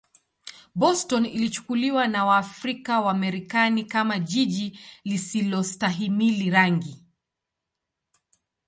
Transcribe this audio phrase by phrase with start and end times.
[0.75, 7.03] Boston ilichukuliwa na Waafrika-Wamarekani kama jiji lisilostahimili rangi.